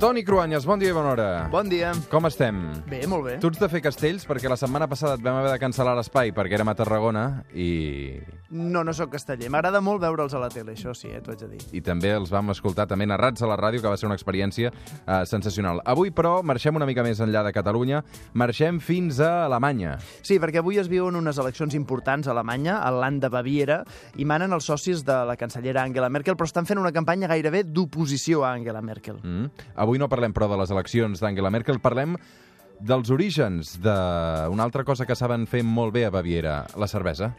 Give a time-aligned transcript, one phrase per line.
[0.00, 1.26] Toni Cruanyes, bon dia i bona hora.
[1.52, 1.90] Bon dia.
[2.08, 2.56] Com estem?
[2.88, 3.34] Bé, molt bé.
[3.42, 6.32] Tu ets de fer castells perquè la setmana passada et vam haver de cancel·lar l'espai
[6.32, 8.16] perquè érem a Tarragona i,
[8.50, 9.46] No, no sóc casteller.
[9.52, 11.60] M'agrada molt veure'ls a la tele, això sí, eh, t'ho haig de dir.
[11.72, 14.72] i també els vam escoltar també narrats a la ràdio, que va ser una experiència
[14.72, 15.80] eh, sensacional.
[15.84, 18.02] Avui, però, marxem una mica més enllà de Catalunya,
[18.34, 19.98] marxem fins a Alemanya.
[20.22, 23.84] Sí, perquè avui es viuen unes eleccions importants a Alemanya, al Land de Baviera,
[24.16, 27.62] i manen els socis de la cancellera Angela Merkel, però estan fent una campanya gairebé
[27.64, 29.22] d'oposició a Angela Merkel.
[29.22, 29.66] Mm.
[29.76, 32.18] Avui no parlem, però, de les eleccions d'Angela Merkel, parlem
[32.80, 37.34] dels orígens d'una altra cosa que saben fer molt bé a Baviera, la cervesa.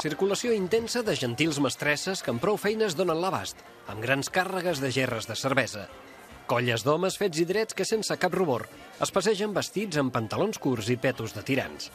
[0.00, 3.58] Circulació intensa de gentils mestresses que amb prou feines donen l'abast,
[3.92, 5.84] amb grans càrregues de gerres de cervesa.
[6.48, 8.64] Colles d'homes fets i drets que sense cap rubor
[9.04, 11.90] es passegen vestits amb pantalons curts i petos de tirants.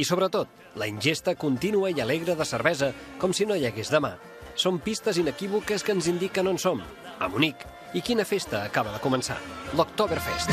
[0.00, 0.48] I sobretot,
[0.80, 4.16] la ingesta contínua i alegre de cervesa com si no hi hagués demà.
[4.56, 6.80] Són pistes inequívoques que ens indiquen on som,
[7.20, 7.66] a Munic.
[7.92, 9.36] I quina festa acaba de començar?
[9.76, 10.48] L'Oktoberfest.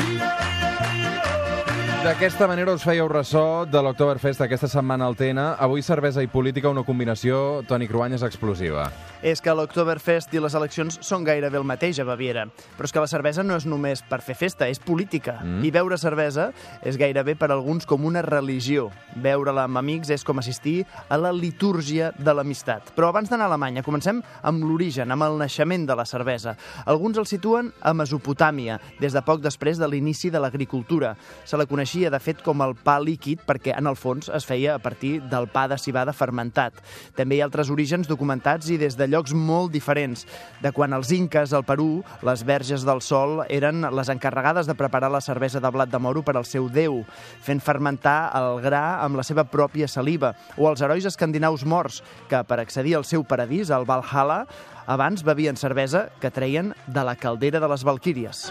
[2.00, 5.42] D'aquesta manera us fèieu ressò de l'Oktoberfest aquesta setmana al TN.
[5.59, 8.86] Avui cervesa i política, una combinació, Toni Cruanyes, explosiva.
[9.19, 12.45] És que l'Oktoberfest i les eleccions són gairebé el mateix a Baviera.
[12.78, 15.41] Però és que la cervesa no és només per fer festa, és política.
[15.44, 15.66] Mm.
[15.67, 16.45] I beure cervesa
[16.88, 18.88] és gairebé per alguns com una religió.
[19.19, 22.94] Beure-la amb amics és com assistir a la litúrgia de l'amistat.
[22.95, 26.56] Però abans d'anar a Alemanya, comencem amb l'origen, amb el naixement de la cervesa.
[26.88, 31.17] Alguns el situen a Mesopotàmia, des de poc després de l'inici de l'agricultura.
[31.44, 34.75] Se la coneixia, de fet, com el pa líquid, perquè en el fons es feia
[34.75, 36.73] a partir del pa de cibada fermentat.
[37.17, 40.27] També hi ha altres orígens documentats i des de llocs molt diferents.
[40.61, 45.09] De quan els inques al Perú, les verges del sol eren les encarregades de preparar
[45.09, 47.01] la cervesa de blat de moro per al seu déu,
[47.41, 52.43] fent fermentar el gra amb la seva pròpia saliva, o els herois escandinaus morts, que
[52.45, 54.45] per accedir al seu paradís, al Valhalla,
[54.85, 58.49] abans bevien cervesa que treien de la caldera de les Valquíries.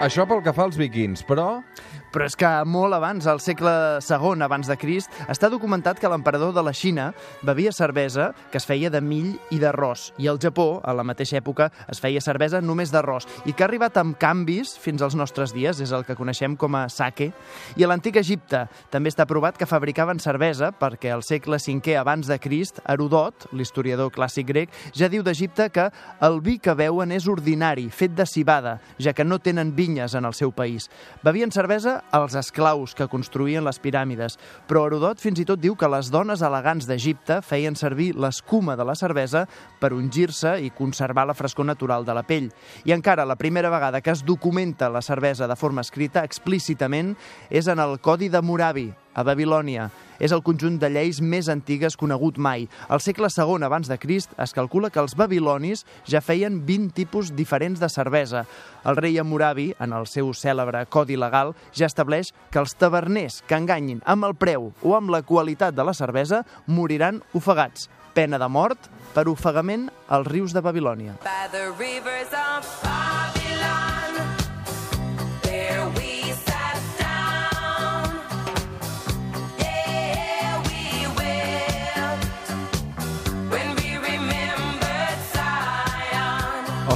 [0.00, 1.60] Això pel que fa als vikings, però...
[2.10, 3.72] Però és que molt abans, al segle
[4.02, 7.10] II abans de Crist, està documentat que l'emperador de la Xina
[7.46, 10.08] bevia cervesa que es feia de mill i d'arròs.
[10.18, 13.28] I al Japó, a la mateixa època, es feia cervesa només d'arròs.
[13.46, 16.74] I que ha arribat amb canvis fins als nostres dies, és el que coneixem com
[16.74, 17.30] a sake.
[17.78, 22.26] I a l'antic Egipte també està provat que fabricaven cervesa perquè al segle V abans
[22.26, 25.86] de Crist, Herodot, l'historiador clàssic grec, ja diu d'Egipte que
[26.26, 30.26] el vi que beuen és ordinari, fet de cibada, ja que no tenen vinyes en
[30.26, 30.90] el seu país.
[31.22, 34.38] Bevien cervesa als esclaus que construïen les piràmides,
[34.68, 38.86] però Herodot fins i tot diu que les dones elegants d'Egipte feien servir l'escuma de
[38.86, 39.46] la cervesa
[39.80, 42.50] per ungir-se i conservar la frescor natural de la pell.
[42.84, 47.16] I encara la primera vegada que es documenta la cervesa de forma escrita explícitament
[47.50, 49.90] és en el Codi de Moravi, a Babilònia.
[50.20, 52.66] És el conjunt de lleis més antigues conegut mai.
[52.88, 57.32] Al segle II abans de Crist es calcula que els babilonis ja feien 20 tipus
[57.36, 58.44] diferents de cervesa.
[58.84, 63.56] El rei Hammurabi, en el seu cèlebre codi legal, ja estableix que els taverners que
[63.56, 67.88] enganyin amb el preu o amb la qualitat de la cervesa moriran ofegats.
[68.12, 71.16] Pena de mort per ofegament als rius de Babilònia.
[71.22, 72.89] by the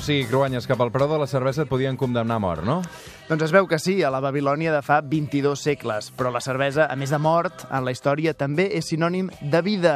[0.04, 2.82] sigui, Cruanyes, que pel preu de la cervesa et podien condemnar a mort, no?
[3.30, 6.90] Doncs es veu que sí, a la Babilònia de fa 22 segles, però la cervesa,
[6.92, 9.94] a més de mort, en la història també és sinònim de vida.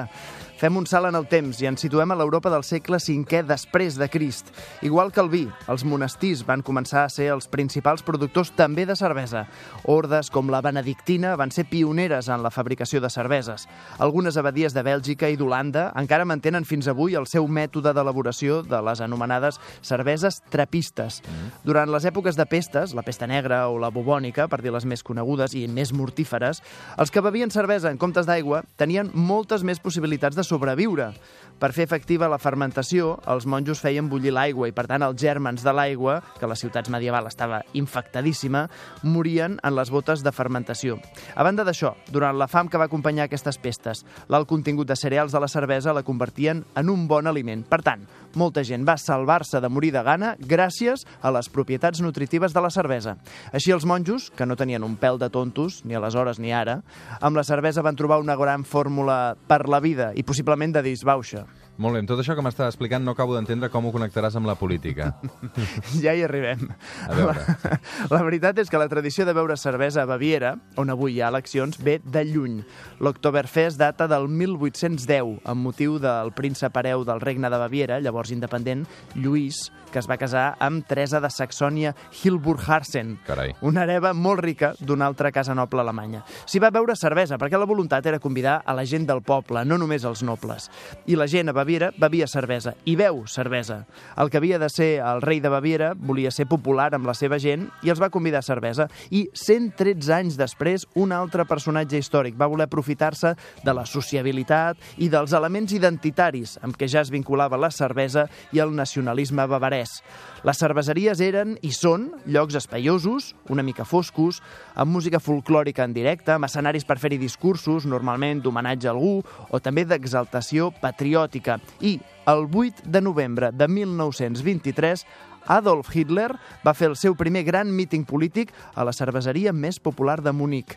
[0.59, 3.95] Fem un salt en el temps i ens situem a l'Europa del segle V després
[3.95, 4.49] de Crist.
[4.83, 8.97] Igual que el vi, els monestirs van començar a ser els principals productors també de
[8.99, 9.45] cervesa.
[9.87, 13.69] Ordes com la benedictina van ser pioneres en la fabricació de cerveses.
[14.03, 18.83] Algunes abadies de Bèlgica i d'Holanda encara mantenen fins avui el seu mètode d'elaboració de
[18.83, 21.21] les anomenades cerveses trapistes.
[21.63, 25.07] Durant les èpoques de pestes, la pesta negra o la bubònica, per dir les més
[25.07, 26.65] conegudes i més mortíferes,
[26.99, 31.13] els que bevien cervesa en comptes d'aigua tenien moltes més possibilitats de sobreviure.
[31.59, 35.65] Per fer efectiva la fermentació, els monjos feien bullir l'aigua i, per tant, els gèrmens
[35.67, 38.69] de l'aigua, que a les ciutats medieval estava infectadíssima,
[39.03, 41.01] morien en les botes de fermentació.
[41.35, 45.35] A banda d'això, durant la fam que va acompanyar aquestes pestes, l'alt contingut de cereals
[45.35, 47.67] de la cervesa la convertien en un bon aliment.
[47.67, 48.07] Per tant,
[48.39, 52.71] molta gent va salvar-se de morir de gana gràcies a les propietats nutritives de la
[52.71, 53.17] cervesa.
[53.51, 56.85] Així els monjos, que no tenien un pèl de tontos, ni aleshores ni ara,
[57.19, 60.38] amb la cervesa van trobar una gran fórmula per la vida i possiblement
[60.73, 61.47] de disbauxa.
[61.79, 64.49] Molt bé, amb tot això que m'estàs explicant no acabo d'entendre com ho connectaràs amb
[64.51, 65.13] la política.
[66.03, 66.67] Ja hi arribem.
[67.07, 67.39] A veure.
[67.39, 67.79] La,
[68.17, 71.31] la veritat és que la tradició de beure cervesa a Baviera, on avui hi ha
[71.31, 72.59] eleccions, ve de lluny.
[72.99, 78.85] L'Oktoberfest data del 1810, amb motiu del príncep hereu del regne de Baviera, llavors independent,
[79.15, 83.55] Lluís, que es va casar amb Teresa de Saxònia Hilburg-Harsen, Carai.
[83.63, 86.25] una hereva molt rica d'una altra casa noble alemanya.
[86.45, 89.79] S'hi va beure cervesa, perquè la voluntat era convidar a la gent del poble, no
[89.79, 90.69] només els nobles.
[91.07, 91.68] I la gent a Baviera
[91.99, 93.85] bevia cervesa, i beu cervesa.
[94.17, 97.39] El que havia de ser el rei de Baviera volia ser popular amb la seva
[97.39, 98.89] gent i els va convidar a cervesa.
[99.11, 103.35] I 113 anys després, un altre personatge històric va voler aprofitar-se
[103.65, 108.63] de la sociabilitat i dels elements identitaris amb què ja es vinculava la cervesa i
[108.65, 110.01] el nacionalisme bavarès.
[110.47, 114.41] Les cerveseries eren i són llocs espaiosos, una mica foscos,
[114.75, 119.19] amb música folclòrica en directe, amb escenaris per fer-hi discursos, normalment d'homenatge a algú,
[119.51, 121.58] o també d'exaltació patriòtica.
[121.81, 125.07] I el 8 de novembre de 1923
[125.49, 126.33] Adolf Hitler
[126.65, 130.77] va fer el seu primer gran míting polític a la cerveseria més popular de Munic.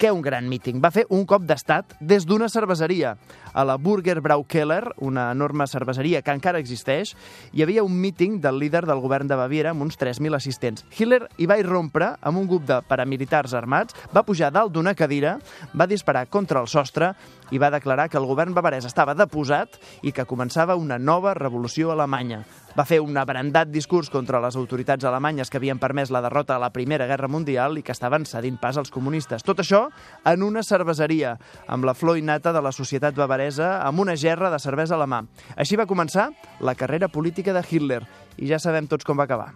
[0.00, 0.80] Què un gran míting?
[0.80, 3.18] Va fer un cop d'estat des d'una cerveseria.
[3.52, 7.14] A la Burger Braukeller, una enorme cerveseria que encara existeix,
[7.52, 10.86] hi havia un míting del líder del govern de Baviera amb uns 3.000 assistents.
[10.96, 15.38] Hitler hi va irrompre amb un grup de paramilitars armats, va pujar dalt d'una cadira,
[15.74, 17.14] va disparar contra el sostre
[17.50, 21.90] i va declarar que el govern bavarès estava deposat i que començava una nova revolució
[21.90, 22.44] alemanya.
[22.78, 26.62] Va fer un abrandat discurs contra les autoritats alemanyes que havien permès la derrota a
[26.62, 29.42] la Primera Guerra Mundial i que estaven cedint pas als comunistes.
[29.42, 29.88] Tot això
[30.24, 31.34] en una cerveseria,
[31.66, 33.39] amb la flor innata de la societat bavaresa,
[33.82, 35.22] amb una gerra de cervesa a la mà.
[35.56, 38.02] Així va començar la carrera política de Hitler,
[38.36, 39.54] i ja sabem tots com va acabar.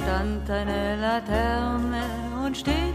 [0.00, 2.02] Stand eine Laterne
[2.42, 2.89] und steht.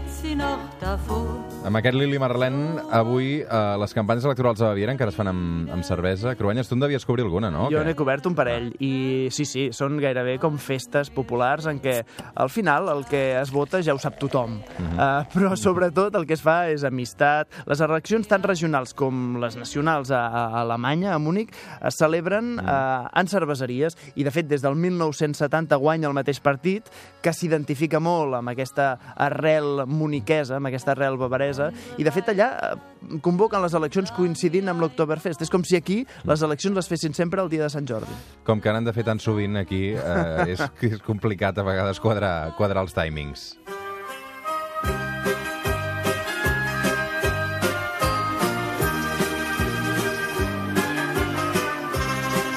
[1.66, 5.70] Amb aquest Lili Marlent, avui eh, les campanyes electorals a Baviera encara es fan amb,
[5.74, 6.36] amb cervesa.
[6.38, 7.64] Cruanyes, tu en devies cobrir alguna, no?
[7.72, 11.96] Jo n'he cobert un parell i sí, sí, són gairebé com festes populars en què
[12.38, 14.60] al final el que es vota ja ho sap tothom.
[14.94, 17.50] uh, però sobretot el que es fa és amistat.
[17.66, 21.50] Les eleccions tant regionals com les nacionals a, a Alemanya, a Múnich,
[21.82, 26.94] es celebren uh, en cerveseries i de fet des del 1970 guanya el mateix partit
[27.22, 28.92] que s'identifica molt amb aquesta
[29.26, 29.82] arrel
[30.16, 34.80] muniquesa, amb aquesta arrel bavaresa i de fet allà eh, convoquen les eleccions coincidint amb
[34.80, 35.42] l'Oktoberfest.
[35.42, 38.12] És com si aquí les eleccions les fessin sempre el dia de Sant Jordi.
[38.46, 42.54] Com que n'han de fer tan sovint aquí, eh, és, és complicat a vegades quadrar,
[42.56, 43.52] quadrar els timings.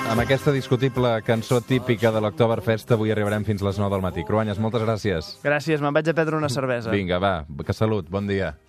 [0.10, 4.24] Amb aquesta discutible cançó típica de l'Octoberfest avui arribarem fins les 9 del matí.
[4.26, 5.36] Cruanyes, moltes gràcies.
[5.46, 6.90] Gràcies, me'n vaig a prendre una cervesa.
[6.90, 8.56] Vinga, va, que salut, bon dia.